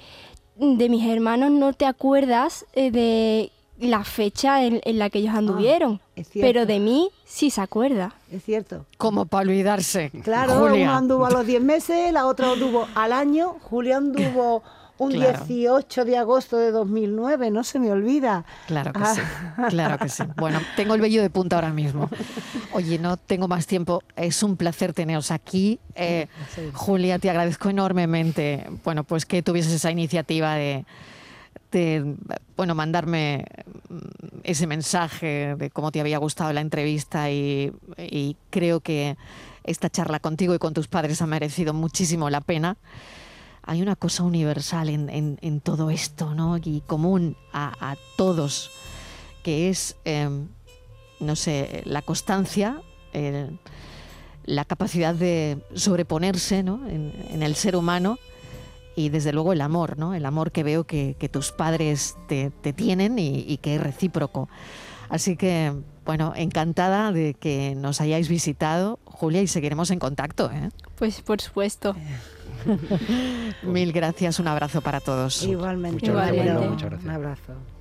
de 0.58 0.90
mis 0.90 1.06
hermanos 1.08 1.52
no 1.52 1.74
te 1.74 1.86
acuerdas 1.86 2.66
eh, 2.74 2.92
de 2.92 3.52
la 3.82 4.04
fecha 4.04 4.64
en, 4.64 4.82
la 4.86 5.10
que 5.10 5.20
ellos 5.20 5.34
ah, 5.34 5.40
anduvieron. 5.40 6.00
pero 6.34 6.66
de 6.66 6.80
mí 6.80 7.10
sí 7.26 7.50
se 7.50 7.62
acuerda. 7.62 8.14
Es 8.32 8.44
cierto. 8.44 8.86
Como 8.98 9.26
para 9.26 9.44
olvidarse. 9.44 10.12
Claro, 10.24 10.66
uno 10.66 10.94
anduvo 10.94 11.26
a 11.26 11.32
los 11.32 11.46
10 11.46 11.62
meses, 11.62 12.14
la 12.14 12.28
otra 12.28 12.52
anduvo 12.52 12.88
al 12.96 13.12
año, 13.12 13.58
Julián 13.62 14.14
anduvo 14.16 14.64
un 15.00 15.14
18 15.14 16.06
de 16.06 16.18
agosto 16.18 16.58
de 16.58 16.70
2009, 16.70 17.50
no 17.50 17.64
se 17.64 17.80
me 17.80 17.92
olvida. 17.92 18.46
Claro 18.68 18.94
que 18.94 19.06
sí, 19.06 19.22
ah. 19.58 19.68
claro 19.70 19.98
que 19.98 20.10
sí. 20.10 20.24
Bueno, 20.38 20.60
tengo 20.76 20.94
el 20.94 21.02
vello 21.02 21.24
de 21.24 21.32
punta 21.32 21.56
ahora 21.56 21.72
mismo. 21.72 22.08
Oye, 22.74 23.00
no 23.00 23.18
tengo 23.18 23.48
más 23.48 23.66
tiempo. 23.66 24.04
Es 24.16 24.44
un 24.44 24.58
placer 24.58 24.94
teneros 24.94 25.32
aquí. 25.32 25.80
Eh, 25.96 26.28
Julia, 26.74 27.18
te 27.18 27.32
agradezco 27.32 27.70
enormemente, 27.70 28.68
bueno, 28.84 29.04
pues 29.04 29.26
que 29.26 29.42
tuvieses 29.42 29.74
esa 29.74 29.90
iniciativa 29.90 30.54
de, 30.54 30.86
de 31.72 32.16
bueno, 32.56 32.76
mandarme 32.76 33.46
mm, 33.90 33.98
ese 34.44 34.68
mensaje 34.68 35.56
de 35.56 35.70
cómo 35.70 35.92
te 35.92 36.00
había 36.02 36.18
gustado 36.18 36.54
la 36.54 36.62
entrevista 36.62 37.32
y, 37.32 37.74
creo 38.50 38.82
que 38.82 39.18
esta 39.64 39.90
charla 39.90 40.20
contigo 40.20 40.54
y 40.54 40.60
con 40.60 40.74
tus 40.74 40.88
padres 40.88 41.22
ha 41.22 41.28
merecido 41.28 41.74
muchísimo 41.74 42.30
la 42.30 42.42
pena. 42.42 42.78
Hay 43.64 43.82
una 43.82 43.96
cosa 43.96 44.24
universal 44.24 44.90
en, 44.90 45.62
todo 45.62 45.92
esto, 45.92 46.34
¿no? 46.34 46.58
Y 46.58 46.82
común 46.86 47.38
a, 47.54 47.96
todos, 48.18 48.72
que 49.44 49.70
es, 49.70 49.98
em, 50.04 50.48
no 51.20 51.36
sé, 51.36 51.84
la 51.86 52.02
constancia, 52.02 52.82
la 54.46 54.66
capacidad 54.66 55.14
de 55.14 55.60
sobreponerse 55.76 56.58
en, 56.60 57.44
el 57.44 57.56
ser 57.56 57.76
humano 57.76 58.18
y 58.96 59.10
desde 59.10 59.34
luego 59.34 59.54
el 59.54 59.62
amor, 59.62 59.98
¿no? 59.98 60.14
El 60.14 60.26
amor 60.26 60.52
que 60.52 60.64
veo 60.64 60.84
que, 60.86 61.16
tus 61.32 61.52
padres 61.52 62.16
te, 62.28 62.52
tienen 62.74 63.18
y, 63.20 63.58
que 63.58 63.76
es 63.76 63.82
recíproco. 63.82 64.50
Así 65.10 65.36
que, 65.36 65.74
bueno, 66.06 66.34
encantada 66.36 67.12
de 67.12 67.34
que 67.34 67.76
nos 67.76 68.02
hayáis 68.02 68.30
visitado, 68.30 69.00
Julia, 69.06 69.42
y 69.42 69.48
seguiremos 69.48 69.92
en 69.92 70.00
contacto. 70.00 70.50
¿eh? 70.52 70.70
Pues 70.96 71.22
por 71.22 71.42
supuesto. 71.42 71.96
Mil 73.64 73.92
gracias, 73.92 74.40
un 74.40 74.48
abrazo 74.48 74.82
para 74.82 75.00
todos. 75.00 75.44
Igualmente. 75.44 76.06
Igualmente. 76.06 76.68
Muchas 76.68 76.90
gracias. 76.90 77.04
Un 77.04 77.10
abrazo. 77.10 77.81